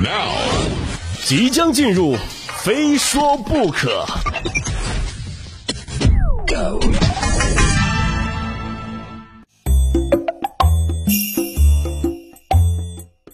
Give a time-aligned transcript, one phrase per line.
[0.00, 0.30] Now，
[1.24, 2.14] 即将进入，
[2.62, 4.06] 非说不可。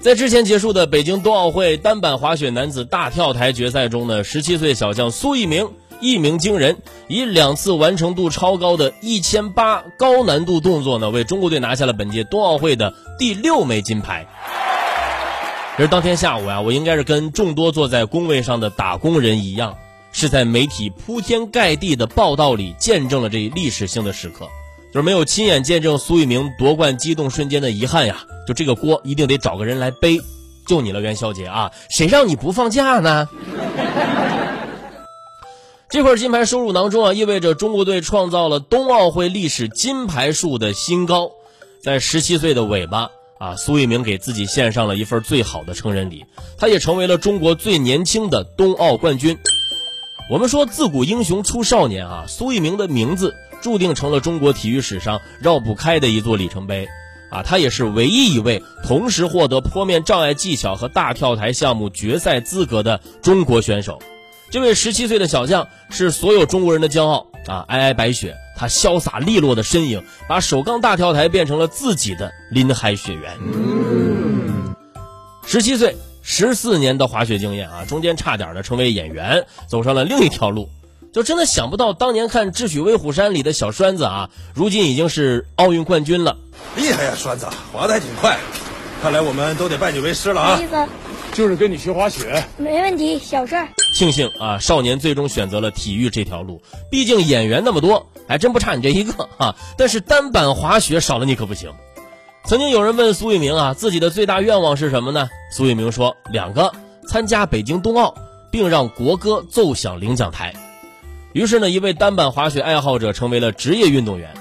[0.00, 5.70] 在之前结束的北京冬奥会单板滑雪男子大跳台决赛中呢，十七岁小将苏翊鸣
[6.00, 6.78] 一鸣惊人，
[7.08, 14.26] 以两次完成度超高的一千八高难度动作呢，为中国队拿下了本届冬奥会的第六枚金牌。
[15.76, 19.76] 而当天下午啊，我应该是跟众多坐在工位上的打工人一样，
[20.12, 24.48] 是在媒体铺天盖地的报道里见证了这一历史性的时刻。
[24.92, 28.24] 就是没有亲眼见证苏翊鸣夺冠激动瞬间的遗憾呀！
[28.46, 30.20] 就这个锅一定得找个人来背，
[30.68, 31.72] 就你了，元宵节啊！
[31.90, 33.28] 谁让你不放假呢？
[35.90, 41.32] 这块金牌收入囊中啊，意味着中国队创造了冬奥会历史金牌数的新高。
[41.82, 46.24] 在十七岁的尾巴啊，苏翊鸣给自己献上了一份最好的成人礼，
[46.58, 49.38] 他也成为了中国最年轻的冬奥冠军。
[50.30, 53.34] 我们说自古英雄出少年啊，苏翊鸣的名字。
[53.62, 56.86] 注定成了中国体育史上绕不开的一座里程碑，
[57.30, 64.02] 啊，他也是唯一一位同时获得坡面障碍技巧和大跳台项目决赛资格的中国选手。
[64.50, 67.64] 这位十七岁的小将是所有中国人的骄傲啊！
[67.70, 73.38] 皑皑白雪，他潇洒利落的身影，把首钢大跳台变成了自己的林海雪原。
[75.46, 80.68] 十七岁，十四年的滑雪经验啊，中间差点的成为演员，走上了另一条路。
[81.12, 86.36] 就真的想不到，当年看《智取威虎山》里的小栓子啊，如今已经是奥运冠军了。
[86.76, 88.36] 厉害呀，栓子，滑的还挺快。
[89.04, 90.58] 看来我们都得拜你为师了啊！
[90.58, 90.88] 意思
[91.34, 92.42] 就是跟你学滑雪。
[92.56, 93.68] 没问题，小事儿。
[93.94, 96.62] 庆幸啊，少年最终选择了体育这条路。
[96.90, 99.56] 毕竟演员那么多，还真不差你这一个啊。
[99.76, 101.70] 但是单板滑雪少了你可不行。
[102.46, 105.28] 曾经有人问苏翊鸣啊，自己的最大愿望是什么呢？
[105.52, 106.72] 苏翊鸣说两个：
[107.06, 108.14] 参加北京冬奥，
[108.50, 110.54] 并让国歌奏响领奖台。
[111.34, 114.32] 于是呢，一位单板滑雪爱好者成为了职业运动员。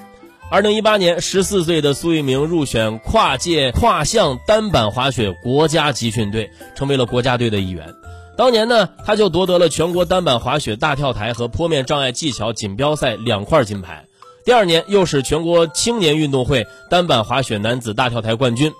[0.53, 7.95] 二零一八年，十四岁的苏翊鸣入选跨界跨项单板滑雪国家集训队，成为了国家队的一员。
[8.37, 14.05] 当年呢，他就夺得了全国单板滑雪大跳台和坡面障碍技巧锦标赛两块金牌。
[14.45, 18.71] 第二年，又是全国青年运动会单板滑雪男子大跳台冠军。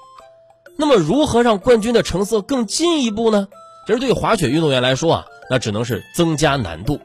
[0.78, 3.48] 那么，如何让冠军的成色更进一步呢？
[3.88, 7.00] 其实，对滑雪运动员来说啊，那只能是增加难度。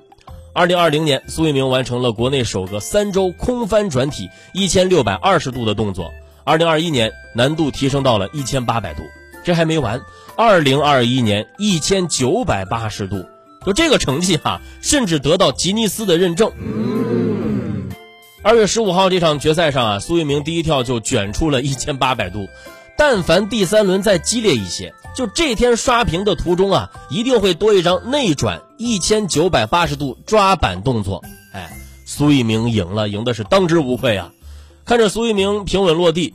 [0.53, 6.13] 二零二零年，苏翊鸣完成了国内首个三周空翻转体一千六百二十度的动作。
[6.45, 9.03] 二零二一年，难度提升到了一千八百度。
[9.45, 10.01] 这还没完，
[10.37, 13.25] 二零二一年一千九百八十度，
[13.65, 16.51] 就这个成绩哈，甚至得到吉尼斯的认证。
[18.43, 22.49] 二月十五号这场决赛上啊，苏翊鸣第一跳就卷出了一千八百度。
[22.97, 31.23] 但凡第三轮再激烈一些，就这天刷屏的途中啊，一定会多一张内转一千九百八十度抓板动作。
[31.53, 31.71] 哎，
[32.07, 34.33] 苏翊鸣赢了，赢的是当之无愧啊！
[34.85, 36.33] 看着苏翊鸣平稳落地，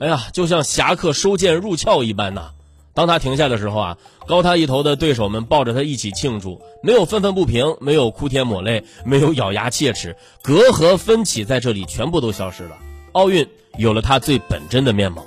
[0.00, 2.50] 哎呀，就像侠客收剑入鞘一般呐。
[2.94, 12.76] 当他停下的时候啊，高他一头的对手们抱着他一起庆祝，没有愤愤不平，没有哭天抹泪，没有咬牙切齿，隔阂分歧在这里全部都消失了。
[13.12, 13.48] 奥运
[13.78, 15.24] 有了它最本真的面貌。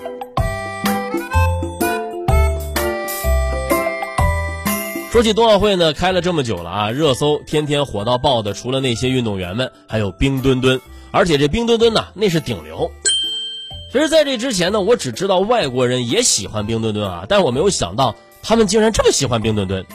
[5.16, 10.82] 说起冬奥会呢，开了这么久了啊，热搜天天火到爆的，除了那些运动员们，还有冰墩墩，
[11.12, 12.92] 而且这冰墩墩呢，那是顶流。
[13.94, 19.86] 其实，在这之前呢，我只知道外国人也喜欢冰墩墩啊，但我没有想到他们竟然这么喜欢冰墩墩。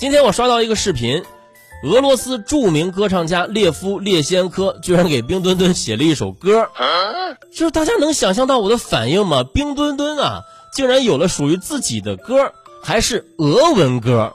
[0.00, 1.22] 今天我刷到一个视频，
[1.84, 6.68] 俄罗斯著名歌唱家列夫列先科居然给冰墩墩写了一首歌，
[7.52, 9.44] 就是大家能想象到我的反应吗？
[9.44, 10.40] 冰墩墩啊，
[10.74, 12.52] 竟然有了属于自己的歌，
[12.82, 14.34] 还是俄文歌。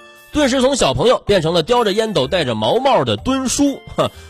[0.33, 3.81] 顿时从小朋友变成了叼着烟斗、戴着毛帽的墩叔，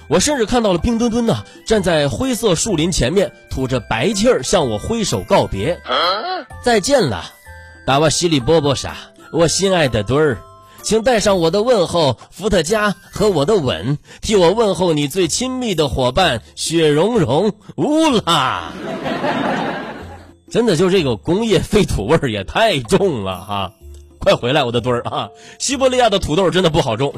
[0.10, 5.80] 我甚至看到了冰墩墩呢，站在灰色树林前面，吐着白气儿向我挥手告别，
[6.64, 7.24] 再见了，
[7.86, 8.96] 达瓦西里波波莎，
[9.32, 10.38] 我心爱的墩儿，
[10.82, 18.72] 请带上我的问候，伏特加和我的吻，替我问候你最亲密的伙伴雪融融，乌拉，
[20.50, 23.72] 真的就这个工业废土味儿也太重了哈。
[24.24, 25.30] 快回来，我的墩儿啊！
[25.58, 27.12] 西伯利亚的土豆真的不好种。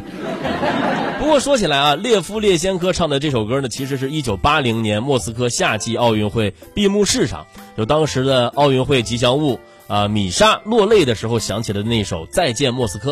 [1.20, 7.46] 不过说起来啊，列夫列先科唱的这首歌呢，其实是一九八零年莫斯科夏季奥运会闭幕式上，
[7.78, 13.12] 就当时的奥运会吉祥物啊米莎落泪的时候响起的那首《再见莫斯科》，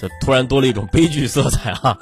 [0.00, 1.98] 这突然多了一种悲剧色彩啊。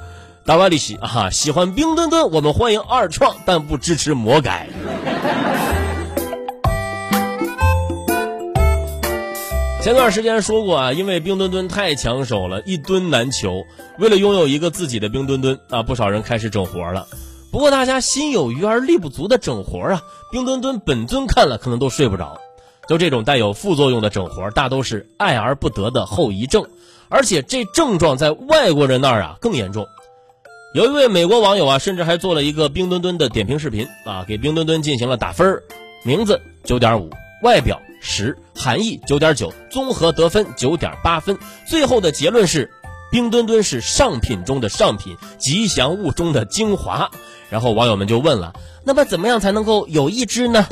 [0.46, 4.68] 达瓦利西啊，喜欢冰墩墩，我们欢迎二创，但不支持魔改。
[9.84, 13.66] 前段时间说过啊，因为冰墩墩太抢手了，一墩难求。
[13.98, 17.06] 为了拥有一个自己的冰墩墩啊，不少人开始整活了。
[17.52, 20.02] 不过大家心有余而力不足的整活啊，
[20.32, 22.40] 冰墩墩本尊看了可能都睡不着。
[22.88, 26.64] 就这种带有副作用的整活，大都是爱而不得的后遗症，
[27.10, 29.86] 而且这症状在外国人那儿啊更严重。
[30.74, 35.60] 有一位美国网友啊，甚至还做了一个冰墩墩的点评视频啊，给冰墩墩进行了打分，
[36.04, 37.10] 名字九点五，
[37.42, 37.78] 外表。
[38.04, 42.70] 十含义九点九，综合得分九点八分，最后的结论是，
[43.10, 47.10] 冰墩墩是上品中的上品，吉祥物中的精华。
[47.48, 48.52] 然后网友们就问了，
[48.84, 50.66] 那么怎么样才能够有一只呢？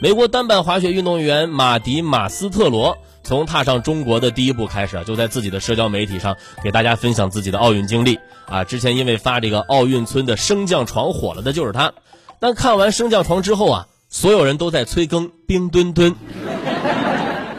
[0.00, 8.62] 美国单板滑雪运动员马迪马斯特罗从踏上中国的第一步开始啊，就在自己的社交媒体上给大家分享自己的奥运经历啊。
[8.62, 11.92] 之前因为发这个奥运村的升降床火了的就是他，
[12.38, 13.86] 但看完升降床之后啊。
[14.14, 16.14] 所有人都在催更冰墩墩，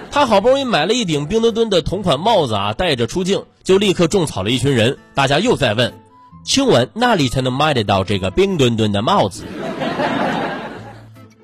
[0.10, 4.98] 他好不容易买了一顶冰墩墩的同款帽子啊，戴着出镜，就立刻种草了一群人。
[5.14, 5.94] 大家又在问，
[6.46, 9.44] 请问哪里才能买得到这个冰墩墩的帽子？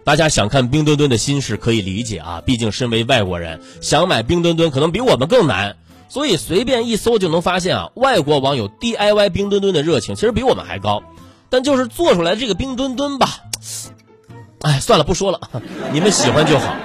[0.06, 5.76] 大家想看冰墩墩的心事可以理解啊，毕竟身为外国人，想买冰墩墩可能比我们更难。
[6.08, 11.04] 所以随便一搜就能发现啊，外国网友 DIY 冰墩墩的热情其实比我们还高。
[11.50, 13.28] 但就是做出来这个冰墩墩吧。
[14.62, 15.40] 哎，算了，不说了，
[15.92, 16.76] 你们喜欢就好。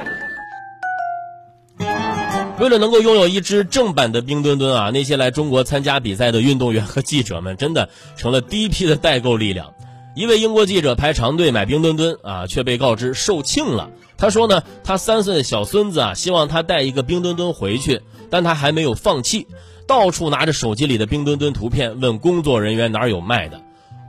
[2.59, 9.75] 为了能够拥有一只正版的冰墩墩啊，那些来中国参加比赛的运动员和记者们真的成了第一批的代购力量。
[10.15, 13.91] 一位英国记者排长队买冰墩墩啊，却被告知售罄了。
[14.17, 18.01] 他说呢，他三岁的小孙子啊，希望他带一个冰墩墩回去，
[18.31, 19.47] 但他还没有放弃，
[19.87, 23.61] 到处拿着手机里的冰墩墩图片问工作人员哪儿有卖的。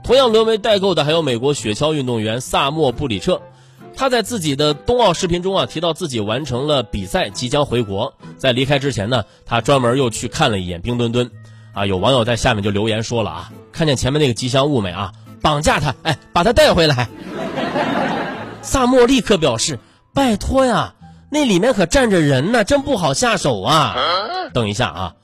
[0.02, 3.42] 同样沦为代购的还有美国雪橇运动员萨莫布里彻。
[3.98, 8.14] 他在自己的冬奥视频中啊，提到自己完成了比赛，即将回国。
[8.36, 11.28] 在离开之前呢，他专门又去看了一眼冰墩墩。
[11.72, 15.12] 啊，有网友在下面就留言说了啊，看见前面那个吉祥物没啊？
[15.42, 17.08] 绑架他，哎，把他带回来。
[18.62, 19.80] 萨莫立刻表示，
[20.14, 20.94] 拜托呀，
[21.28, 23.96] 那里面可站着人呢，真不好下手啊。
[24.54, 25.14] 等一下啊，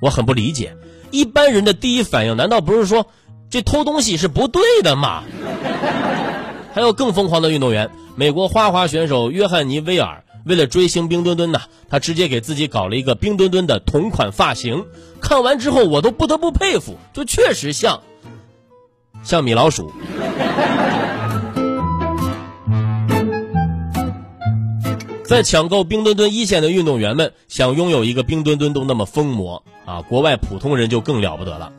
[0.00, 0.74] 我很不理解，
[1.10, 3.06] 一般人的第一反应难道不是说
[3.50, 5.22] 这偷东西是不对的吗？
[6.72, 7.90] 还有更疯狂的运动员。
[8.16, 14.84] 美国花滑选手约翰尼·威尔为了追星冰墩墩呐，他直接给自己搞了一个冰墩墩的同款发型。
[15.20, 18.02] 看完之后，我都不得不佩服，就确实像，
[19.22, 19.92] 像米老鼠。
[25.24, 31.72] 在抢购冰墩墩一线的运动员们想拥有一个冰墩墩都那么疯魔啊，国外普通人就更了不得了。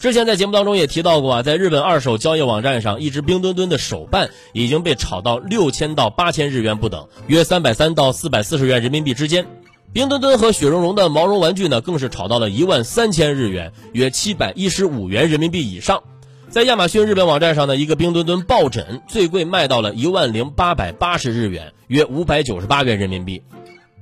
[0.00, 9.46] 之前在节目当中也提到过啊，在日本二手交易网站上，一只冰墩墩的手办已经被炒到六千到八千日元不等，约三百三到四百四十元人民币之间。
[9.92, 16.02] 冰墩墩和雪融融的毛绒玩具呢，更是炒到了一万三千日元，约七百一十五元人民币以上。
[16.48, 23.42] 在亚马逊日本网站上的一个冰墩墩抱枕，最贵卖到了一万零八百八十日元，约五百九十八元人民币。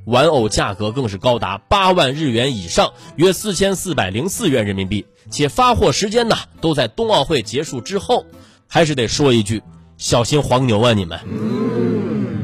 [0.05, 8.25] 玩偶价格更是高达八万日元以上，约四千四百零四元人民币，且发货时间呢都在冬奥会结束之后。
[8.67, 9.63] 还是得说一句，
[9.97, 10.93] 小心黄牛啊！
[10.93, 11.19] 你们。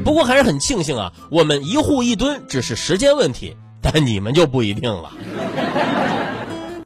[0.03, 5.11] 不过还是很庆幸啊，我们一户一吨只是时间问题，但你们就不一定了。